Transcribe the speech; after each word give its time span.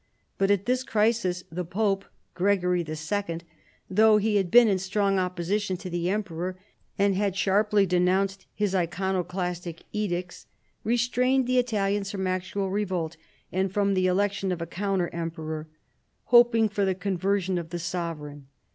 But 0.39 0.49
at 0.49 0.65
this 0.65 0.81
crisis 0.83 1.43
the 1.51 1.63
pope 1.63 2.05
(Gregory 2.33 2.83
II.), 2.83 3.41
though 3.87 4.17
he 4.17 4.37
had 4.37 4.49
been 4.49 4.67
in 4.67 4.79
strong 4.79 5.17
opposi 5.17 5.61
tion 5.61 5.77
to 5.77 5.91
the 5.91 6.09
emperor, 6.09 6.57
and 6.97 7.13
had 7.13 7.35
sharply 7.35 7.85
denounced 7.85 8.47
liis 8.59 8.73
iconoclastic 8.73 9.83
edicts, 9.93 10.47
restrained 10.83 11.45
the 11.45 11.59
Italians 11.59 12.09
from 12.09 12.25
actual 12.25 12.71
revolt 12.71 13.15
and 13.51 13.71
from 13.71 13.93
the 13.93 14.07
election 14.07 14.51
of 14.51 14.59
a 14.59 14.65
counter 14.65 15.07
em 15.13 15.29
peror," 15.29 15.67
hoping 16.33 16.67
for 16.67 16.83
the 16.83 16.95
conversion 16.95 17.59
of 17.59 17.69
the 17.69 17.77
sovereign." 17.77 18.47